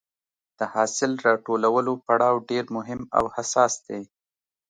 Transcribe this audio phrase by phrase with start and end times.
[0.57, 4.01] د حاصل راټولولو پړاو ډېر مهم او حساس دی.